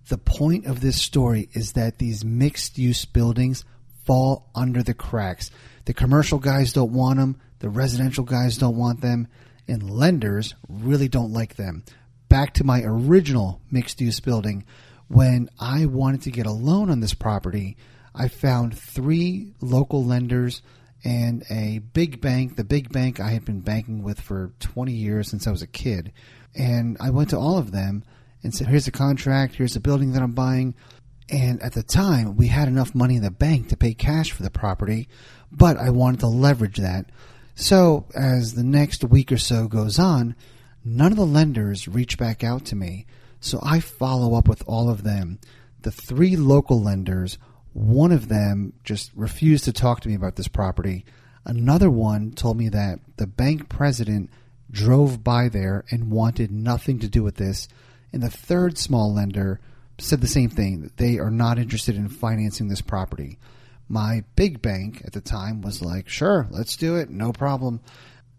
The 0.09 0.17
point 0.17 0.65
of 0.65 0.81
this 0.81 1.01
story 1.01 1.49
is 1.53 1.73
that 1.73 1.97
these 1.97 2.25
mixed 2.25 2.77
use 2.77 3.05
buildings 3.05 3.63
fall 4.05 4.49
under 4.53 4.83
the 4.83 4.93
cracks. 4.93 5.51
The 5.85 5.93
commercial 5.93 6.39
guys 6.39 6.73
don't 6.73 6.91
want 6.91 7.19
them, 7.19 7.39
the 7.59 7.69
residential 7.69 8.23
guys 8.23 8.57
don't 8.57 8.75
want 8.75 9.01
them 9.01 9.27
and 9.67 9.89
lenders 9.89 10.55
really 10.67 11.07
don't 11.07 11.31
like 11.31 11.55
them. 11.55 11.83
Back 12.27 12.53
to 12.55 12.63
my 12.63 12.81
original 12.83 13.61
mixed 13.71 14.01
use 14.01 14.19
building, 14.19 14.65
when 15.07 15.49
I 15.59 15.85
wanted 15.85 16.23
to 16.23 16.31
get 16.31 16.45
a 16.45 16.51
loan 16.51 16.89
on 16.89 16.99
this 16.99 17.13
property, 17.13 17.77
I 18.13 18.27
found 18.27 18.77
three 18.77 19.53
local 19.61 20.03
lenders 20.03 20.61
and 21.03 21.43
a 21.49 21.79
big 21.79 22.21
bank, 22.21 22.55
the 22.55 22.63
big 22.63 22.91
bank 22.91 23.19
I 23.19 23.31
had 23.31 23.45
been 23.45 23.61
banking 23.61 24.03
with 24.03 24.19
for 24.19 24.51
20 24.59 24.91
years 24.91 25.29
since 25.29 25.47
I 25.47 25.51
was 25.51 25.61
a 25.61 25.67
kid. 25.67 26.11
And 26.55 26.97
I 26.99 27.09
went 27.09 27.29
to 27.31 27.37
all 27.37 27.57
of 27.57 27.71
them 27.71 28.03
and 28.43 28.53
said, 28.53 28.67
Here's 28.67 28.85
the 28.85 28.91
contract, 28.91 29.55
here's 29.55 29.73
the 29.73 29.79
building 29.79 30.13
that 30.13 30.21
I'm 30.21 30.33
buying. 30.33 30.75
And 31.29 31.61
at 31.63 31.73
the 31.73 31.83
time, 31.83 32.35
we 32.35 32.47
had 32.47 32.67
enough 32.67 32.93
money 32.93 33.15
in 33.15 33.23
the 33.23 33.31
bank 33.31 33.69
to 33.69 33.77
pay 33.77 33.93
cash 33.93 34.31
for 34.31 34.43
the 34.43 34.49
property, 34.49 35.07
but 35.51 35.77
I 35.77 35.89
wanted 35.89 36.19
to 36.21 36.27
leverage 36.27 36.77
that. 36.77 37.05
So, 37.55 38.05
as 38.15 38.53
the 38.53 38.63
next 38.63 39.03
week 39.03 39.31
or 39.31 39.37
so 39.37 39.67
goes 39.67 39.97
on, 39.97 40.35
none 40.83 41.11
of 41.11 41.17
the 41.17 41.25
lenders 41.25 41.87
reach 41.87 42.17
back 42.17 42.43
out 42.43 42.65
to 42.65 42.75
me. 42.75 43.05
So 43.39 43.59
I 43.63 43.79
follow 43.79 44.35
up 44.35 44.47
with 44.47 44.63
all 44.67 44.89
of 44.89 45.03
them. 45.03 45.39
The 45.81 45.91
three 45.91 46.35
local 46.35 46.81
lenders, 46.81 47.37
one 47.73 48.11
of 48.11 48.27
them 48.27 48.73
just 48.83 49.11
refused 49.15 49.65
to 49.65 49.73
talk 49.73 50.01
to 50.01 50.09
me 50.09 50.15
about 50.15 50.35
this 50.35 50.47
property. 50.47 51.05
Another 51.45 51.89
one 51.89 52.31
told 52.31 52.57
me 52.57 52.69
that 52.69 52.99
the 53.17 53.27
bank 53.27 53.69
president 53.69 54.29
drove 54.69 55.23
by 55.23 55.49
there 55.49 55.83
and 55.91 56.11
wanted 56.11 56.51
nothing 56.51 56.99
to 56.99 57.09
do 57.09 57.23
with 57.23 57.35
this. 57.35 57.67
And 58.13 58.21
the 58.21 58.29
third 58.29 58.77
small 58.77 59.13
lender 59.13 59.59
said 59.97 60.21
the 60.21 60.27
same 60.27 60.49
thing 60.49 60.91
they 60.97 61.19
are 61.19 61.29
not 61.29 61.59
interested 61.59 61.95
in 61.95 62.09
financing 62.09 62.67
this 62.67 62.81
property. 62.81 63.37
My 63.87 64.23
big 64.35 64.61
bank 64.61 65.01
at 65.05 65.13
the 65.13 65.21
time 65.21 65.61
was 65.61 65.81
like, 65.81 66.07
sure, 66.07 66.47
let's 66.49 66.75
do 66.77 66.95
it, 66.95 67.09
no 67.09 67.33
problem. 67.33 67.81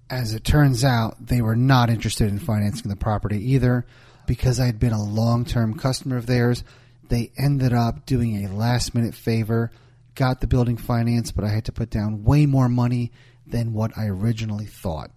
As 0.09 0.35
it 0.35 0.45
turns 0.45 0.85
out, 0.85 1.27
they 1.27 1.41
were 1.41 1.57
not 1.57 1.91
interested 1.91 2.29
in 2.29 2.39
financing 2.39 2.89
the 2.89 2.97
property 2.97 3.53
either 3.53 3.87
because 4.27 4.61
I 4.61 4.67
had 4.67 4.79
been 4.79 4.93
a 4.93 5.03
long 5.03 5.45
term 5.45 5.79
customer 5.79 6.17
of 6.17 6.27
theirs. 6.27 6.65
They 7.09 7.33
ended 7.37 7.73
up 7.73 8.07
doing 8.07 8.45
a 8.45 8.53
last 8.53 8.95
minute 8.95 9.15
favor, 9.15 9.71
got 10.15 10.41
the 10.41 10.47
building 10.47 10.77
financed, 10.77 11.35
but 11.35 11.45
I 11.45 11.49
had 11.49 11.65
to 11.67 11.73
put 11.73 11.91
down 11.91 12.25
way 12.25 12.47
more 12.47 12.69
money 12.69 13.13
than 13.47 13.73
what 13.73 13.97
I 13.97 14.07
originally 14.07 14.67
thought. 14.67 15.11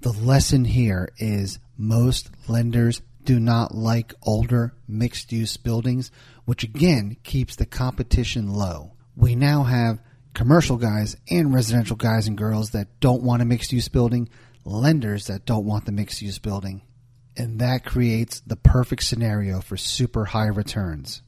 The 0.00 0.12
lesson 0.12 0.64
here 0.64 1.10
is 1.18 1.58
most 1.76 2.30
lenders 2.48 3.02
do 3.24 3.38
not 3.38 3.74
like 3.74 4.14
older 4.22 4.74
mixed 4.88 5.30
use 5.30 5.56
buildings, 5.56 6.10
which 6.44 6.64
again 6.64 7.16
keeps 7.22 7.56
the 7.56 7.66
competition 7.66 8.52
low. 8.52 8.92
We 9.14 9.34
now 9.34 9.64
have 9.64 10.00
commercial 10.34 10.76
guys 10.76 11.16
and 11.30 11.52
residential 11.52 11.96
guys 11.96 12.26
and 12.26 12.38
girls 12.38 12.70
that 12.70 13.00
don't 13.00 13.22
want 13.22 13.42
a 13.42 13.44
mixed 13.44 13.72
use 13.72 13.88
building, 13.88 14.28
lenders 14.64 15.26
that 15.26 15.44
don't 15.44 15.66
want 15.66 15.84
the 15.84 15.92
mixed 15.92 16.22
use 16.22 16.38
building. 16.38 16.82
And 17.40 17.58
that 17.58 17.86
creates 17.86 18.40
the 18.40 18.56
perfect 18.56 19.02
scenario 19.02 19.62
for 19.62 19.78
super 19.78 20.26
high 20.26 20.48
returns. 20.48 21.22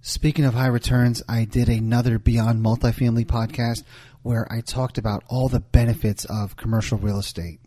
Speaking 0.00 0.44
of 0.44 0.54
high 0.54 0.68
returns, 0.68 1.20
I 1.28 1.46
did 1.46 1.68
another 1.68 2.20
Beyond 2.20 2.64
Multifamily 2.64 3.26
podcast 3.26 3.82
where 4.22 4.46
I 4.52 4.60
talked 4.60 4.98
about 4.98 5.24
all 5.26 5.48
the 5.48 5.58
benefits 5.58 6.24
of 6.26 6.56
commercial 6.56 6.96
real 6.96 7.18
estate. 7.18 7.58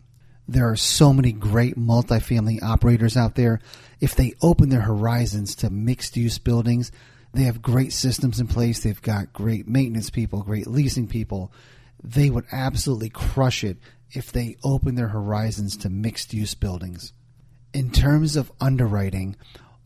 There 0.48 0.70
are 0.70 0.76
so 0.76 1.12
many 1.12 1.32
great 1.32 1.76
multifamily 1.76 2.62
operators 2.62 3.14
out 3.14 3.34
there. 3.34 3.60
If 4.00 4.14
they 4.14 4.32
open 4.40 4.70
their 4.70 4.80
horizons 4.80 5.54
to 5.56 5.68
mixed 5.68 6.16
use 6.16 6.38
buildings, 6.38 6.92
they 7.34 7.42
have 7.42 7.60
great 7.60 7.92
systems 7.92 8.40
in 8.40 8.46
place. 8.46 8.82
They've 8.82 9.02
got 9.02 9.34
great 9.34 9.68
maintenance 9.68 10.08
people, 10.08 10.42
great 10.42 10.66
leasing 10.66 11.08
people. 11.08 11.52
They 12.02 12.30
would 12.30 12.46
absolutely 12.52 13.10
crush 13.10 13.62
it 13.62 13.76
if 14.12 14.32
they 14.32 14.56
open 14.64 14.94
their 14.94 15.08
horizons 15.08 15.76
to 15.76 15.90
mixed 15.90 16.32
use 16.32 16.54
buildings. 16.54 17.12
In 17.72 17.90
terms 17.90 18.36
of 18.36 18.52
underwriting, 18.60 19.36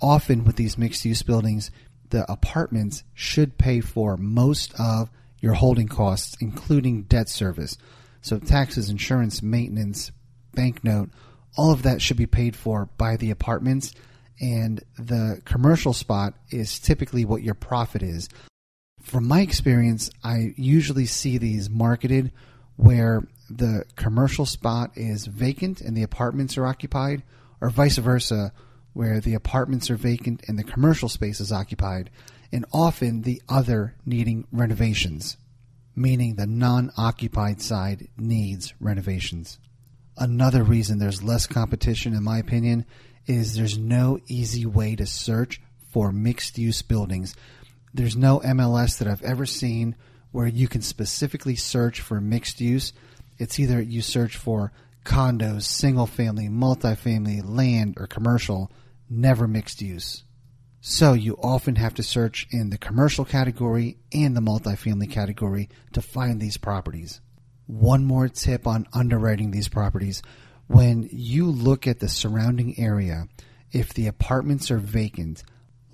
often 0.01 0.45
with 0.45 0.57
these 0.57 0.77
mixed 0.77 1.05
use 1.05 1.23
buildings, 1.23 1.71
the 2.11 2.31
apartments 2.31 3.05
should 3.15 3.59
pay 3.59 3.81
for 3.81 4.17
most 4.17 4.75
of 4.79 5.11
your 5.41 5.55
holding 5.55 5.89
costs, 5.89 6.37
including 6.41 7.03
debt 7.03 7.29
service. 7.29 7.77
So, 8.21 8.39
taxes, 8.39 8.91
insurance, 8.91 9.43
maintenance, 9.43 10.11
banknote, 10.55 11.11
all 11.57 11.71
of 11.71 11.83
that 11.83 12.03
should 12.03 12.17
be 12.17 12.27
paid 12.27 12.57
for 12.57 12.87
by 12.99 13.17
the 13.17 13.31
apartments. 13.31 13.93
And 14.41 14.83
the 14.99 15.41
commercial 15.45 15.93
spot 15.93 16.35
is 16.51 16.79
typically 16.79 17.25
what 17.25 17.43
your 17.43 17.55
profit 17.55 18.03
is. 18.03 18.29
From 19.01 19.29
my 19.29 19.41
experience, 19.41 20.11
I 20.25 20.53
usually 20.57 21.07
see 21.07 21.39
these 21.39 21.71
marketed 21.71 22.33
where 22.75 23.23
the 23.49 23.85
commercial 23.95 24.45
spot 24.45 24.91
is 24.97 25.27
vacant 25.27 25.81
and 25.81 25.97
the 25.97 26.03
apartments 26.03 26.59
are 26.59 26.67
occupied, 26.67 27.23
or 27.61 27.71
vice 27.71 27.99
versa, 27.99 28.53
where 28.93 29.21
the 29.21 29.35
apartments 29.35 29.91
are 29.91 29.97
vacant 29.97 30.43
and 30.49 30.59
the 30.59 30.65
commercial 30.65 31.09
space 31.09 31.41
is 31.41 31.53
occupied, 31.53 32.11
and 32.53 32.65
often 32.73 33.23
the 33.23 33.43
other 33.49 33.95
needing 34.05 34.47
renovations, 34.53 35.37
meaning 35.95 36.35
the 36.35 36.47
non 36.47 36.91
occupied 36.97 37.61
side 37.61 38.09
needs 38.17 38.75
renovations. 38.81 39.59
Another 40.17 40.63
reason 40.63 40.99
there's 40.99 41.23
less 41.23 41.47
competition, 41.47 42.15
in 42.15 42.23
my 42.23 42.39
opinion, 42.39 42.87
is 43.27 43.55
there's 43.55 43.77
no 43.77 44.19
easy 44.29 44.65
way 44.65 44.97
to 44.97 45.05
search 45.05 45.61
for 45.91 46.13
mixed 46.13 46.57
use 46.57 46.83
buildings. 46.83 47.35
There's 47.93 48.17
no 48.17 48.41
MLS 48.41 48.99
that 48.99 49.09
I've 49.09 49.23
ever 49.23 49.47
seen 49.47 49.97
where 50.31 50.47
you 50.47 50.69
can 50.69 50.83
specifically 50.83 51.57
search 51.57 52.01
for 52.01 52.21
mixed 52.21 52.61
use. 52.61 52.93
It's 53.39 53.59
either 53.59 53.81
you 53.81 54.03
search 54.03 54.37
for 54.37 54.73
condos, 55.07 55.63
single 55.63 56.07
family, 56.07 56.49
multifamily, 56.49 57.41
land, 57.43 57.97
or 57.99 58.07
commercial, 58.07 58.71
never 59.09 59.49
mixed 59.49 59.81
use. 59.81 60.25
So 60.81 61.15
you 61.15 61.37
often 61.43 61.77
have 61.77 61.95
to 61.95 62.03
search 62.03 62.47
in 62.51 62.71
the 62.71 62.79
commercial 62.79 63.25
category 63.25 63.97
and 64.13 64.37
the 64.37 64.41
multifamily 64.41 65.11
category 65.11 65.69
to 65.93 66.03
find 66.03 66.41
these 66.41 66.59
properties. 66.59 67.21
One 67.67 68.05
more 68.05 68.29
tip 68.29 68.67
on 68.67 68.87
underwriting 68.93 69.51
these 69.51 69.69
properties. 69.69 70.23
When 70.67 71.09
you 71.11 71.47
look 71.47 71.87
at 71.87 72.01
the 72.01 72.09
surrounding 72.09 72.79
area, 72.79 73.29
if 73.73 73.95
the 73.95 74.07
apartments 74.07 74.71
are 74.71 74.79
vacant, 74.79 75.43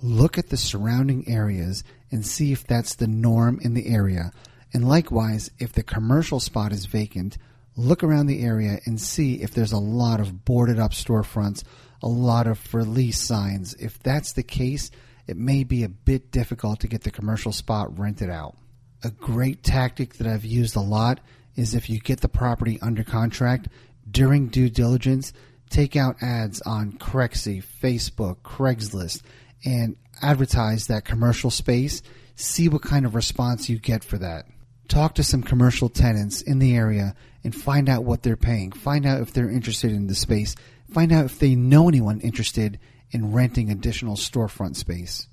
look 0.01 0.37
at 0.37 0.49
the 0.49 0.57
surrounding 0.57 1.27
areas 1.27 1.83
and 2.11 2.25
see 2.25 2.51
if 2.51 2.65
that's 2.65 2.95
the 2.95 3.07
norm 3.07 3.59
in 3.61 3.73
the 3.73 3.87
area. 3.87 4.31
And 4.73 4.87
likewise, 4.87 5.49
if 5.59 5.73
the 5.73 5.83
commercial 5.83 6.39
spot 6.39 6.71
is 6.71 6.85
vacant, 6.85 7.37
look 7.75 8.03
around 8.03 8.27
the 8.27 8.43
area 8.43 8.79
and 8.85 8.99
see 8.99 9.41
if 9.41 9.53
there's 9.53 9.71
a 9.71 9.77
lot 9.77 10.19
of 10.19 10.45
boarded 10.45 10.79
up 10.79 10.91
storefronts, 10.91 11.63
a 12.01 12.07
lot 12.07 12.47
of 12.47 12.59
for 12.59 12.83
lease 12.83 13.19
signs. 13.19 13.73
If 13.75 13.99
that's 13.99 14.33
the 14.33 14.43
case, 14.43 14.91
it 15.27 15.37
may 15.37 15.63
be 15.63 15.83
a 15.83 15.89
bit 15.89 16.31
difficult 16.31 16.81
to 16.81 16.87
get 16.87 17.03
the 17.03 17.11
commercial 17.11 17.51
spot 17.51 17.97
rented 17.97 18.29
out. 18.29 18.55
A 19.03 19.09
great 19.09 19.63
tactic 19.63 20.15
that 20.15 20.27
I've 20.27 20.45
used 20.45 20.75
a 20.75 20.81
lot 20.81 21.19
is 21.55 21.73
if 21.73 21.89
you 21.89 21.99
get 21.99 22.21
the 22.21 22.29
property 22.29 22.79
under 22.81 23.03
contract 23.03 23.67
during 24.09 24.47
due 24.47 24.69
diligence, 24.69 25.33
take 25.69 25.95
out 25.95 26.21
ads 26.21 26.61
on 26.61 26.93
Crexi, 26.93 27.63
Facebook, 27.81 28.37
Craigslist, 28.43 29.21
and 29.65 29.95
advertise 30.21 30.87
that 30.87 31.05
commercial 31.05 31.49
space. 31.49 32.01
See 32.35 32.69
what 32.69 32.81
kind 32.81 33.05
of 33.05 33.15
response 33.15 33.69
you 33.69 33.79
get 33.79 34.03
for 34.03 34.17
that. 34.17 34.45
Talk 34.87 35.15
to 35.15 35.23
some 35.23 35.43
commercial 35.43 35.89
tenants 35.89 36.41
in 36.41 36.59
the 36.59 36.75
area 36.75 37.15
and 37.43 37.55
find 37.55 37.89
out 37.89 38.03
what 38.03 38.23
they're 38.23 38.37
paying. 38.37 38.71
Find 38.71 39.05
out 39.05 39.21
if 39.21 39.33
they're 39.33 39.49
interested 39.49 39.91
in 39.91 40.07
the 40.07 40.15
space. 40.15 40.55
Find 40.91 41.11
out 41.11 41.25
if 41.25 41.39
they 41.39 41.55
know 41.55 41.87
anyone 41.87 42.19
interested 42.19 42.79
in 43.11 43.31
renting 43.31 43.69
additional 43.69 44.15
storefront 44.15 44.75
space. 44.75 45.27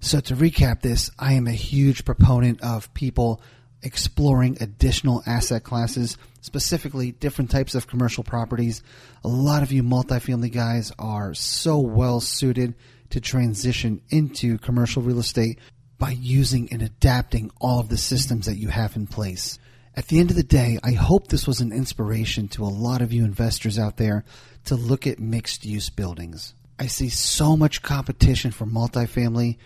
So, 0.00 0.20
to 0.20 0.34
recap 0.34 0.80
this, 0.80 1.10
I 1.18 1.34
am 1.34 1.46
a 1.46 1.52
huge 1.52 2.04
proponent 2.04 2.62
of 2.62 2.92
people 2.94 3.42
exploring 3.82 4.56
additional 4.60 5.22
asset 5.26 5.62
classes, 5.62 6.16
specifically 6.40 7.12
different 7.12 7.50
types 7.50 7.74
of 7.74 7.86
commercial 7.86 8.24
properties. 8.24 8.82
A 9.24 9.28
lot 9.28 9.62
of 9.62 9.72
you 9.72 9.82
multifamily 9.82 10.52
guys 10.52 10.92
are 10.98 11.34
so 11.34 11.78
well 11.78 12.20
suited 12.20 12.74
to 13.10 13.20
transition 13.20 14.00
into 14.08 14.58
commercial 14.58 15.02
real 15.02 15.18
estate 15.18 15.58
by 16.00 16.10
using 16.10 16.72
and 16.72 16.82
adapting 16.82 17.52
all 17.60 17.78
of 17.78 17.88
the 17.88 17.96
systems 17.96 18.46
that 18.46 18.56
you 18.56 18.66
have 18.66 18.96
in 18.96 19.06
place. 19.06 19.60
At 19.94 20.08
the 20.08 20.18
end 20.18 20.30
of 20.30 20.36
the 20.36 20.42
day, 20.42 20.80
I 20.82 20.92
hope 20.92 21.28
this 21.28 21.46
was 21.46 21.60
an 21.60 21.72
inspiration 21.72 22.48
to 22.48 22.64
a 22.64 22.66
lot 22.66 23.02
of 23.02 23.12
you 23.12 23.24
investors 23.24 23.78
out 23.78 23.96
there 23.96 24.24
to 24.64 24.74
look 24.74 25.06
at 25.06 25.20
mixed 25.20 25.64
use 25.64 25.90
buildings. 25.90 26.54
I 26.80 26.88
see 26.88 27.10
so 27.10 27.56
much 27.56 27.82
competition 27.82 28.50
for 28.50 28.66
multifamily, 28.66 29.58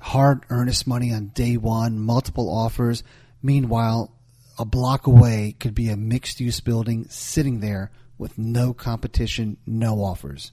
hard 0.00 0.44
earnest 0.50 0.88
money 0.88 1.12
on 1.12 1.28
day 1.28 1.56
one, 1.56 2.00
multiple 2.00 2.50
offers, 2.52 3.04
Meanwhile, 3.42 4.12
a 4.58 4.64
block 4.64 5.06
away 5.06 5.56
could 5.58 5.74
be 5.74 5.88
a 5.88 5.96
mixed 5.96 6.38
use 6.38 6.60
building 6.60 7.06
sitting 7.08 7.58
there 7.60 7.90
with 8.16 8.38
no 8.38 8.72
competition, 8.72 9.56
no 9.66 9.96
offers. 10.04 10.52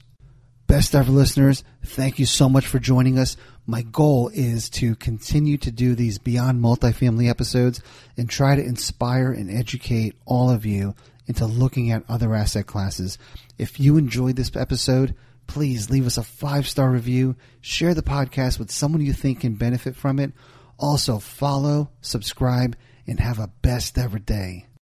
Best 0.70 0.94
ever 0.94 1.10
listeners, 1.10 1.64
thank 1.84 2.20
you 2.20 2.26
so 2.26 2.48
much 2.48 2.64
for 2.64 2.78
joining 2.78 3.18
us. 3.18 3.36
My 3.66 3.82
goal 3.82 4.30
is 4.32 4.70
to 4.70 4.94
continue 4.94 5.56
to 5.58 5.72
do 5.72 5.96
these 5.96 6.18
beyond 6.18 6.62
multifamily 6.62 7.28
episodes 7.28 7.82
and 8.16 8.30
try 8.30 8.54
to 8.54 8.62
inspire 8.62 9.32
and 9.32 9.50
educate 9.50 10.14
all 10.26 10.48
of 10.48 10.64
you 10.64 10.94
into 11.26 11.44
looking 11.44 11.90
at 11.90 12.04
other 12.08 12.36
asset 12.36 12.68
classes. 12.68 13.18
If 13.58 13.80
you 13.80 13.96
enjoyed 13.96 14.36
this 14.36 14.54
episode, 14.54 15.16
please 15.48 15.90
leave 15.90 16.06
us 16.06 16.18
a 16.18 16.22
five 16.22 16.68
star 16.68 16.88
review, 16.88 17.34
share 17.60 17.92
the 17.92 18.00
podcast 18.00 18.60
with 18.60 18.70
someone 18.70 19.04
you 19.04 19.12
think 19.12 19.40
can 19.40 19.54
benefit 19.54 19.96
from 19.96 20.20
it 20.20 20.32
also, 20.78 21.18
follow, 21.18 21.90
subscribe, 22.00 22.76
and 23.08 23.18
have 23.18 23.40
a 23.40 23.50
best 23.60 23.98
ever 23.98 24.20
day. 24.20 24.66